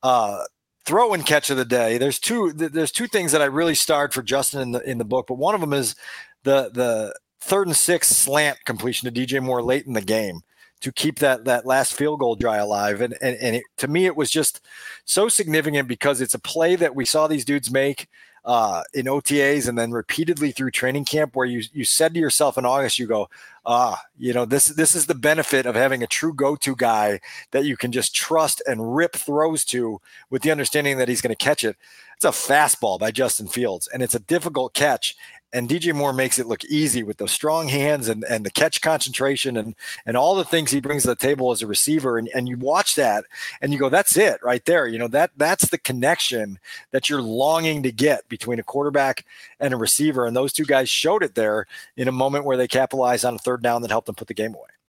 uh, 0.02 0.44
throw 0.84 1.14
and 1.14 1.24
catch 1.24 1.50
of 1.50 1.56
the 1.56 1.64
day. 1.64 1.98
There's 1.98 2.18
two. 2.18 2.52
There's 2.52 2.92
two 2.92 3.06
things 3.06 3.32
that 3.32 3.42
I 3.42 3.46
really 3.46 3.74
starred 3.74 4.12
for 4.12 4.22
Justin 4.22 4.60
in 4.60 4.72
the 4.72 4.80
in 4.90 4.98
the 4.98 5.04
book, 5.04 5.26
but 5.28 5.38
one 5.38 5.54
of 5.54 5.60
them 5.60 5.72
is 5.72 5.94
the 6.42 6.70
the 6.72 7.14
third 7.40 7.66
and 7.66 7.76
six 7.76 8.08
slant 8.08 8.58
completion 8.64 9.12
to 9.12 9.20
DJ 9.20 9.42
Moore 9.42 9.62
late 9.62 9.86
in 9.86 9.92
the 9.92 10.00
game 10.00 10.40
to 10.80 10.92
keep 10.92 11.18
that 11.18 11.44
that 11.44 11.66
last 11.66 11.94
field 11.94 12.20
goal 12.20 12.36
dry 12.36 12.58
alive. 12.58 13.00
And 13.00 13.16
and, 13.22 13.36
and 13.36 13.56
it, 13.56 13.64
to 13.78 13.88
me, 13.88 14.06
it 14.06 14.16
was 14.16 14.30
just 14.30 14.60
so 15.04 15.28
significant 15.28 15.88
because 15.88 16.20
it's 16.20 16.34
a 16.34 16.38
play 16.38 16.76
that 16.76 16.94
we 16.94 17.04
saw 17.04 17.26
these 17.26 17.44
dudes 17.44 17.70
make 17.70 18.08
uh, 18.44 18.82
in 18.92 19.06
OTAs 19.06 19.68
and 19.68 19.78
then 19.78 19.90
repeatedly 19.90 20.52
through 20.52 20.70
training 20.70 21.04
camp, 21.04 21.34
where 21.34 21.46
you 21.46 21.62
you 21.72 21.84
said 21.84 22.14
to 22.14 22.20
yourself 22.20 22.58
in 22.58 22.66
August, 22.66 22.98
you 22.98 23.06
go, 23.06 23.28
ah, 23.64 24.00
you 24.18 24.32
know, 24.32 24.44
this 24.44 24.66
this 24.66 24.94
is 24.94 25.06
the 25.06 25.14
benefit 25.14 25.66
of 25.66 25.74
having 25.74 26.02
a 26.02 26.06
true 26.06 26.34
go-to 26.34 26.76
guy 26.76 27.20
that 27.52 27.64
you 27.64 27.76
can 27.76 27.92
just 27.92 28.14
trust 28.14 28.62
and 28.66 28.94
rip 28.94 29.16
throws 29.16 29.64
to 29.64 30.00
with 30.30 30.42
the 30.42 30.50
understanding 30.50 30.98
that 30.98 31.08
he's 31.08 31.22
going 31.22 31.34
to 31.34 31.44
catch 31.44 31.64
it. 31.64 31.76
It's 32.24 32.48
a 32.48 32.52
fastball 32.52 32.98
by 32.98 33.10
Justin 33.10 33.48
Fields, 33.48 33.86
and 33.92 34.02
it's 34.02 34.14
a 34.14 34.18
difficult 34.18 34.72
catch 34.72 35.14
and 35.52 35.68
DJ 35.68 35.94
Moore 35.94 36.14
makes 36.14 36.38
it 36.38 36.46
look 36.46 36.64
easy 36.64 37.02
with 37.02 37.18
those 37.18 37.30
strong 37.30 37.68
hands 37.68 38.08
and, 38.08 38.24
and 38.24 38.46
the 38.46 38.50
catch 38.50 38.80
concentration 38.80 39.58
and 39.58 39.76
and 40.06 40.16
all 40.16 40.34
the 40.34 40.44
things 40.44 40.70
he 40.70 40.80
brings 40.80 41.02
to 41.02 41.08
the 41.08 41.16
table 41.16 41.52
as 41.52 41.60
a 41.60 41.66
receiver. 41.66 42.16
And, 42.18 42.28
and 42.34 42.48
you 42.48 42.56
watch 42.56 42.94
that 42.94 43.24
and 43.60 43.72
you 43.72 43.78
go, 43.78 43.90
that's 43.90 44.16
it 44.16 44.42
right 44.42 44.64
there. 44.64 44.88
You 44.88 44.98
know, 44.98 45.06
that 45.08 45.32
that's 45.36 45.68
the 45.68 45.78
connection 45.78 46.58
that 46.92 47.10
you're 47.10 47.22
longing 47.22 47.82
to 47.82 47.92
get 47.92 48.26
between 48.28 48.58
a 48.58 48.64
quarterback 48.64 49.26
and 49.60 49.74
a 49.74 49.76
receiver. 49.76 50.26
And 50.26 50.34
those 50.34 50.52
two 50.52 50.64
guys 50.64 50.88
showed 50.88 51.22
it 51.22 51.34
there 51.34 51.66
in 51.94 52.08
a 52.08 52.12
moment 52.12 52.46
where 52.46 52.56
they 52.56 52.66
capitalized 52.66 53.26
on 53.26 53.34
a 53.34 53.38
third 53.38 53.62
down 53.62 53.82
that 53.82 53.90
helped 53.90 54.06
them 54.06 54.16
put 54.16 54.28
the 54.28 54.34
game 54.34 54.54
away. 54.54 54.73